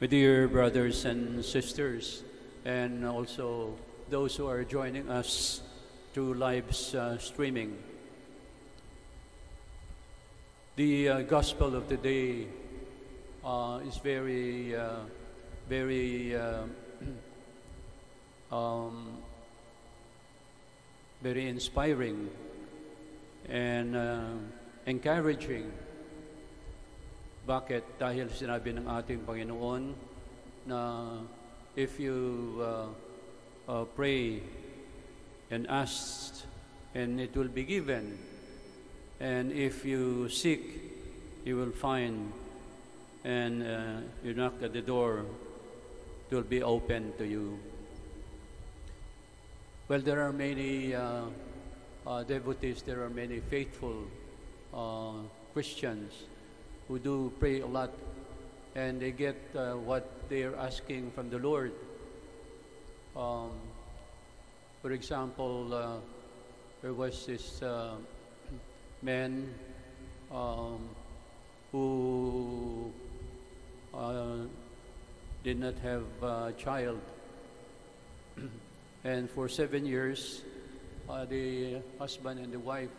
[0.00, 2.22] My dear brothers and sisters,
[2.64, 3.74] and also
[4.08, 5.60] those who are joining us
[6.14, 7.76] through live uh, streaming.
[10.76, 12.46] The uh, gospel of the day
[13.44, 15.00] uh, is very, uh,
[15.68, 16.62] very, uh,
[18.56, 19.18] um,
[21.20, 22.30] very inspiring
[23.50, 24.20] and uh,
[24.86, 25.70] encouraging.
[27.46, 27.96] Bakit?
[27.96, 29.96] Dahil sinabi ng ating Panginoon
[30.68, 30.80] na
[31.76, 32.88] if you uh,
[33.68, 34.42] uh, pray
[35.50, 36.44] and ask,
[36.94, 38.18] and it will be given.
[39.20, 40.62] And if you seek,
[41.44, 42.32] you will find.
[43.24, 45.24] And uh, you knock at the door,
[46.30, 47.58] it will be open to you.
[49.88, 51.24] Well, there are many uh,
[52.06, 54.06] uh, devotees, there are many faithful
[54.72, 56.12] uh, Christians
[56.90, 57.94] who do pray a lot
[58.74, 61.70] and they get uh, what they are asking from the Lord.
[63.14, 63.52] Um,
[64.82, 65.98] for example, uh,
[66.82, 67.94] there was this uh,
[69.02, 69.54] man
[70.34, 70.80] um,
[71.70, 72.90] who
[73.94, 74.38] uh,
[75.44, 76.98] did not have a child.
[79.04, 80.42] and for seven years,
[81.08, 82.90] uh, the husband and the wife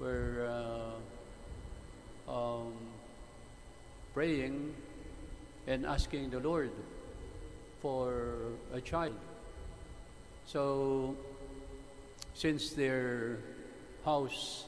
[0.00, 0.48] were
[2.26, 2.72] uh, um,
[4.18, 4.74] praying
[5.68, 6.74] and asking the Lord
[7.78, 9.14] for a child.
[10.44, 11.14] So,
[12.34, 13.38] since their
[14.04, 14.66] house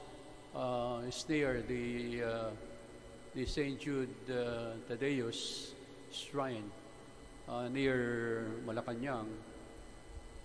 [0.55, 2.51] uh, is near the uh,
[3.35, 3.75] the St.
[3.75, 5.75] Jude uh, Tadeus
[6.15, 6.71] Shrine
[7.51, 9.35] uh, near Malacanang,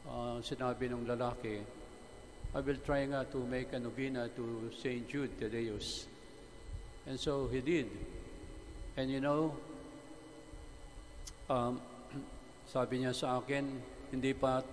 [0.09, 1.61] uh, sinabi ng lalaki,
[2.57, 5.05] I will try nga to make a novena to St.
[5.05, 6.09] Jude Tadeus.
[7.05, 7.85] And so he did.
[8.97, 9.55] And you know,
[11.49, 11.81] um,
[12.71, 13.67] sabi niya sa akin,
[14.11, 14.63] hindi pa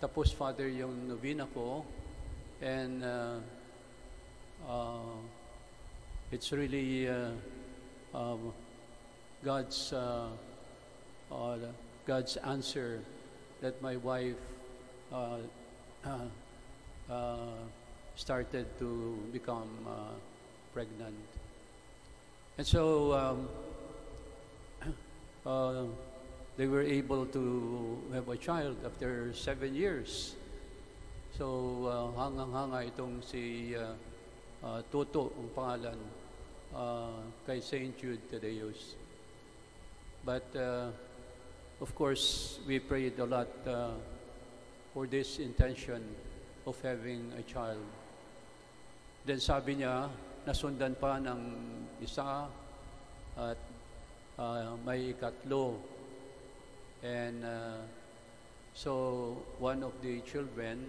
[0.00, 1.84] tapos, Father, yung novena ko.
[2.64, 3.36] And uh,
[4.64, 5.20] uh,
[6.32, 7.36] it's really uh,
[8.16, 8.52] um,
[9.44, 10.32] God's, uh,
[11.30, 11.56] uh,
[12.06, 13.00] God's answer
[13.60, 14.40] that my wife
[15.12, 15.44] uh,
[16.06, 17.36] uh, uh,
[18.16, 20.16] started to become uh,
[20.72, 21.20] pregnant.
[22.60, 23.48] And so um,
[25.46, 25.84] uh,
[26.58, 30.36] they were able to have a child after seven years.
[31.38, 33.96] So uh, hangang-hanga itong si uh,
[34.60, 35.96] uh, Toto, ang pangalan,
[36.76, 37.96] uh, kay St.
[37.96, 38.92] Jude Tadeus.
[40.20, 40.92] But uh,
[41.80, 43.96] of course, we prayed a lot uh,
[44.92, 46.04] for this intention
[46.68, 47.80] of having a child.
[49.24, 50.12] Then sabi niya,
[50.46, 51.40] nasundan pa ng
[52.00, 52.48] isa
[53.36, 53.60] at
[54.40, 55.76] uh, may ikatlo.
[57.04, 57.80] And uh,
[58.74, 60.88] so one of the children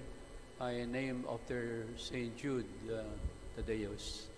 [0.61, 2.37] I named after St.
[2.37, 3.01] Jude uh,
[3.57, 4.29] Tadeus.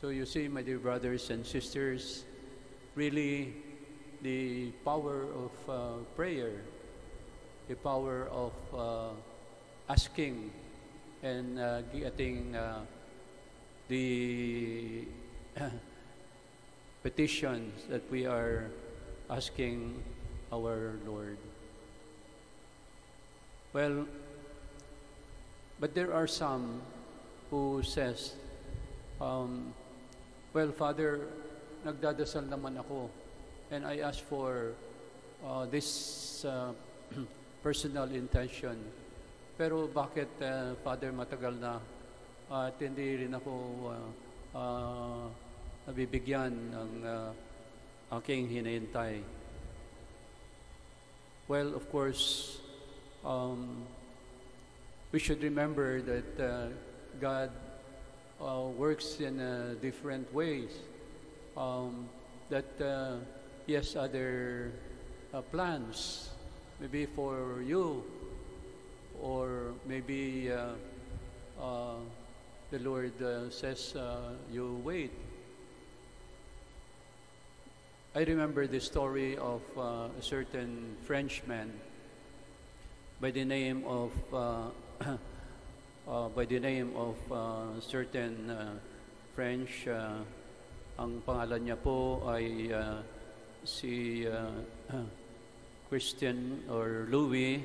[0.00, 2.24] So you see, my dear brothers and sisters,
[2.94, 3.54] really
[4.20, 6.60] the power of uh, prayer,
[7.68, 9.16] the power of uh,
[9.88, 10.50] asking
[11.22, 12.84] and uh, getting uh,
[13.88, 15.04] the
[17.02, 18.70] petitions that we are
[19.28, 20.02] asking
[20.52, 21.36] our Lord.
[23.72, 24.06] Well,
[25.80, 26.80] but there are some
[27.50, 28.34] who says,
[29.20, 29.74] um,
[30.52, 31.20] well, Father,
[31.84, 33.10] nagdadasal naman ako,
[33.70, 34.72] and I ask for
[35.44, 36.72] uh, this uh,
[37.62, 38.78] personal intention.
[39.58, 41.78] Pero bakit, uh, Father, matagal na
[42.50, 43.54] at hindi rin ako
[43.88, 44.08] uh,
[44.56, 45.24] uh,
[45.88, 47.30] nabibigyan ng uh,
[48.20, 49.20] aking hinihintay?
[51.48, 52.56] Well, of course,
[53.24, 53.84] um,
[55.12, 56.68] we should remember that uh,
[57.20, 57.50] God
[58.40, 60.70] uh, works in uh, different ways.
[61.56, 62.08] Um,
[62.50, 63.16] that uh,
[63.98, 64.70] other
[65.32, 66.30] uh, plans,
[66.80, 68.04] maybe for you,
[69.22, 70.74] or maybe uh,
[71.60, 71.94] uh,
[72.74, 75.12] the Lord uh, says, uh, you wait.
[78.16, 81.70] I remember the story of uh, a certain Frenchman
[83.20, 84.74] by the name of uh,
[85.06, 88.50] uh, by the name of uh, certain
[89.38, 89.86] French.
[90.98, 92.74] Ang pangalan niya po ay
[93.62, 94.26] si
[95.88, 97.62] Christian or Louis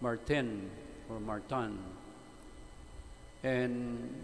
[0.00, 0.72] Martin
[1.12, 1.76] or Martin.
[3.42, 4.14] And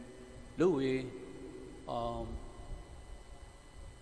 [0.58, 1.06] Louis
[1.88, 2.26] um,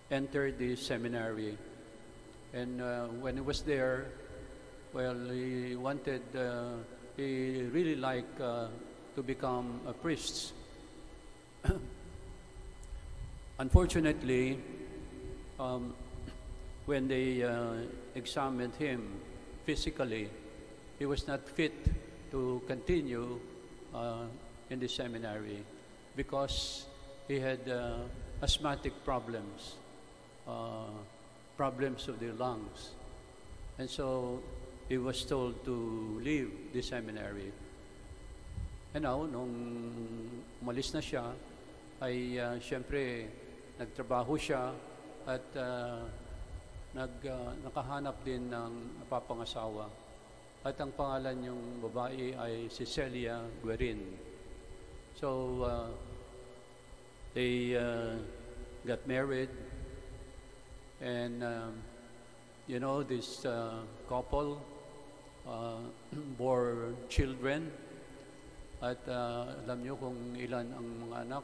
[0.09, 1.57] entered the seminary.
[2.53, 4.05] And uh, when he was there,
[4.93, 6.73] well, he wanted, uh,
[7.17, 8.67] he really liked uh,
[9.15, 10.53] to become a priest.
[13.59, 14.59] Unfortunately,
[15.59, 15.93] um,
[16.85, 17.73] when they uh,
[18.15, 19.07] examined him
[19.65, 20.29] physically,
[20.99, 21.73] he was not fit
[22.31, 23.39] to continue
[23.93, 24.25] uh,
[24.69, 25.63] in the seminary
[26.15, 26.85] because
[27.27, 28.05] he had uh,
[28.41, 29.75] asthmatic problems,
[30.47, 30.91] uh,
[31.57, 32.91] problems of the lungs.
[33.77, 34.39] And so
[34.89, 37.51] he was told to leave the seminary.
[38.93, 39.49] And now, nung
[40.61, 41.33] umalis na siya,
[42.03, 43.25] ay uh, siyempre
[43.79, 44.69] nagtrabaho siya
[45.25, 46.03] at uh,
[46.93, 49.89] nag, uh, nakahanap din ng napapangasawa.
[50.61, 53.99] At ang pangalan yung babae ay si Celia Guerin.
[55.19, 55.87] So, uh,
[57.33, 58.15] they uh,
[58.85, 59.49] got married
[61.01, 61.73] and um,
[62.67, 63.73] you know, this uh,
[64.09, 64.61] couple
[65.47, 65.77] uh,
[66.37, 67.71] bore children
[68.81, 71.43] at uh, alam nyo kung ilan ang mga anak?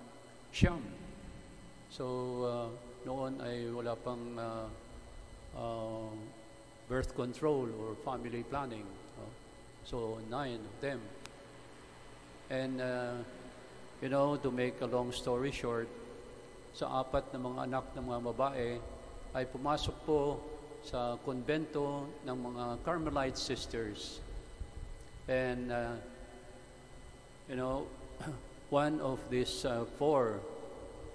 [0.51, 0.81] Siyam.
[1.93, 2.05] So,
[2.43, 2.67] uh,
[3.05, 4.35] noon ay wala pang
[6.89, 8.85] birth control or family planning.
[9.85, 10.99] So, nine of them.
[12.49, 13.13] And, uh,
[14.01, 15.87] you know, to make a long story short,
[16.71, 18.69] sa apat na mga anak ng mga babae
[19.35, 20.39] ay pumasok po
[20.87, 24.23] sa konbento ng mga Carmelite sisters.
[25.27, 25.99] And, uh,
[27.51, 27.91] you know,
[28.71, 30.39] one of these uh, four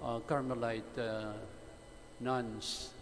[0.05, 1.33] uh, Carmelite uh,
[2.21, 2.93] nuns,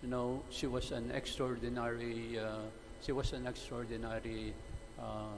[0.00, 2.64] you know, she was an extraordinary, uh,
[3.04, 4.56] she was an extraordinary
[4.96, 5.36] uh,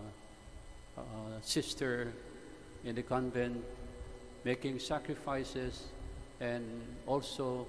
[0.96, 1.02] uh,
[1.42, 2.14] sister
[2.88, 3.62] in the convent,
[4.44, 5.84] making sacrifices
[6.40, 6.64] and
[7.06, 7.66] also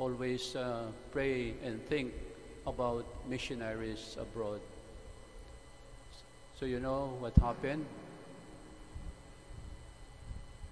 [0.00, 0.82] always uh,
[1.12, 2.12] pray and think
[2.66, 4.60] about missionaries abroad.
[6.58, 7.86] So you know what happened?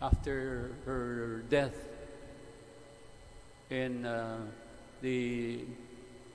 [0.02, 1.76] After her death
[3.70, 4.38] in uh,
[5.02, 5.60] the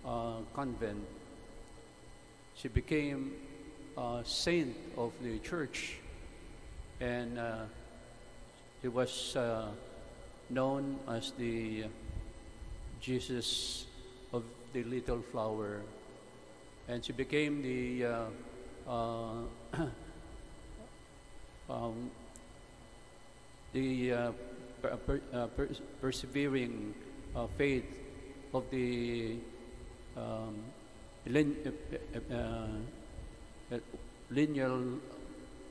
[0.06, 1.06] uh, convent,
[2.56, 3.34] she became
[3.98, 5.98] a saint of the church
[7.00, 7.63] and uh,
[8.94, 9.68] was uh,
[10.50, 11.86] known as the
[13.01, 13.86] Jesus
[14.34, 14.44] of
[14.74, 15.81] the little flower.
[16.88, 18.25] And she became the uh,
[18.90, 19.31] uh,
[21.69, 22.12] um,
[23.74, 24.31] the uh,
[24.81, 25.69] per, per, uh, per,
[26.02, 26.94] persevering
[27.57, 27.86] faith
[28.54, 29.36] of the
[30.18, 30.56] um,
[31.28, 31.56] lin,
[34.31, 35.00] lineal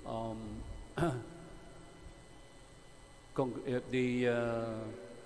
[0.06, 0.38] um,
[3.90, 4.64] the uh,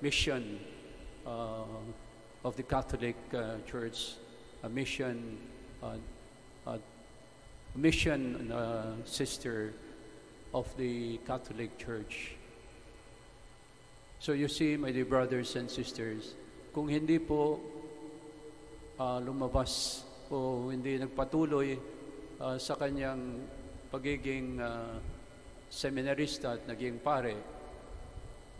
[0.03, 0.61] mission
[1.27, 1.65] uh,
[2.45, 4.15] of the Catholic uh, Church,
[4.65, 5.39] a mission,
[5.83, 5.97] uh,
[6.67, 6.77] uh,
[7.75, 9.73] mission uh, sister
[10.53, 12.33] of the Catholic Church.
[14.21, 16.35] So you see, my dear brothers and sisters,
[16.75, 17.59] kung hindi po
[19.01, 21.79] uh, lumabas o hindi nagpatuloy
[22.59, 23.39] sa kanyang
[23.93, 24.59] pagiging
[25.73, 27.33] seminarista at naging pare,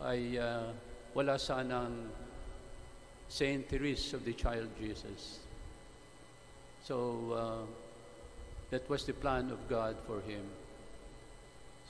[0.01, 0.73] ay uh,
[1.13, 2.09] wala sanang
[3.29, 5.37] Saint Therese of the Child Jesus.
[6.81, 6.97] So
[7.37, 7.63] uh,
[8.73, 10.41] that was the plan of God for him.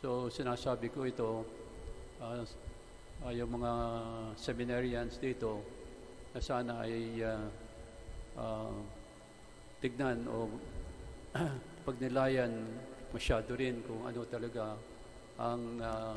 [0.03, 1.48] So sinasabi ko ito,
[2.20, 2.44] uh,
[3.32, 3.72] yung mga
[4.36, 5.63] seminarians dito,
[6.36, 7.48] na sana ay uh,
[8.36, 8.75] uh,
[9.80, 10.51] tignan o
[11.88, 12.51] pagnilayan
[13.15, 14.75] masyado rin kung ano talaga
[15.40, 16.13] ang uh,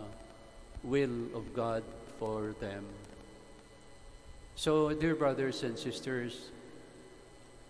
[0.84, 1.82] will of God
[2.18, 2.84] for them.
[4.56, 6.48] So, dear brothers and sisters,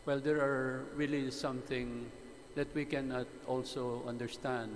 [0.06, 2.06] well, there are really something
[2.54, 4.70] that we cannot also understand.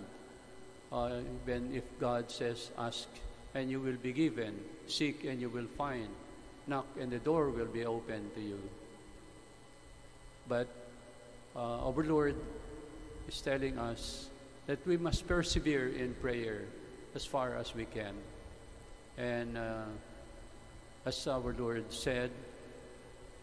[0.93, 3.07] Uh, even if God says, ask
[3.55, 6.09] and you will be given, seek and you will find,
[6.67, 8.59] knock and the door will be open to you.
[10.49, 10.67] But
[11.55, 12.35] uh, our Lord
[13.29, 14.29] is telling us
[14.71, 16.63] that we must persevere in prayer
[17.17, 18.15] as far as we can.
[19.19, 19.83] And uh,
[21.05, 22.31] as our Lord said,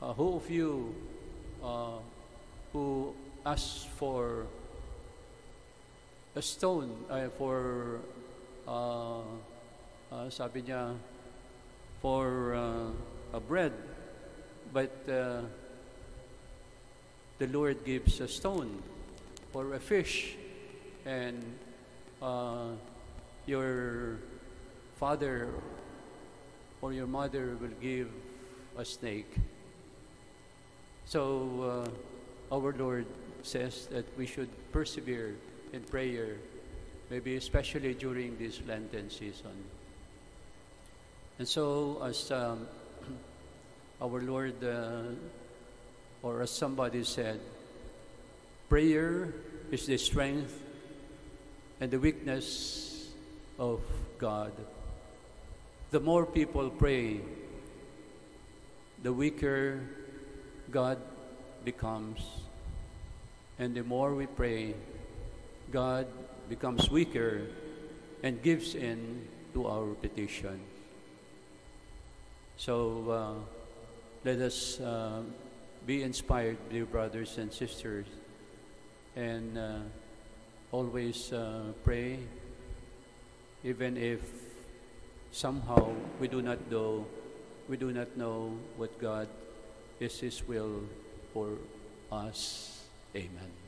[0.01, 0.95] uh, who of you
[1.61, 1.99] uh,
[2.71, 3.13] who
[3.45, 4.47] asks for
[6.33, 7.99] a stone, uh, for,
[8.65, 10.95] uh, uh, sabi niya,
[12.01, 13.73] for uh, a bread,
[14.71, 15.41] but uh,
[17.37, 18.81] the Lord gives a stone
[19.53, 20.37] or a fish,
[21.07, 21.41] and
[22.21, 22.67] uh,
[23.45, 24.19] your
[24.99, 25.47] father
[26.81, 28.11] or your mother will give
[28.77, 29.31] a snake.
[31.05, 31.87] So
[32.51, 33.05] uh, our Lord
[33.43, 35.35] says that we should persevere
[35.71, 36.35] in prayer,
[37.09, 39.55] maybe especially during this Lenten season.
[41.39, 42.67] And so, as um,
[44.01, 45.15] our Lord, uh,
[46.21, 47.39] or as somebody said,
[48.67, 49.33] prayer
[49.71, 50.66] is the strength
[51.79, 53.09] and the weakness
[53.59, 53.81] of
[54.17, 54.51] God.
[55.91, 57.21] The more people pray,
[59.03, 59.81] the weaker
[60.71, 60.97] God
[61.63, 62.19] becomes.
[63.59, 64.73] And the more we pray,
[65.71, 66.07] God
[66.49, 67.41] becomes weaker
[68.23, 70.59] and gives in to our petition.
[72.57, 73.33] So uh,
[74.25, 75.21] let us uh,
[75.85, 78.07] be inspired, dear brothers and sisters,
[79.15, 79.79] and uh,
[80.71, 82.19] always uh, pray,
[83.63, 84.19] even if
[85.31, 87.05] somehow we do not know,
[87.69, 89.27] we do not know what God
[89.99, 90.83] is His will
[91.33, 91.49] for
[92.11, 92.83] us.
[93.15, 93.66] Amen.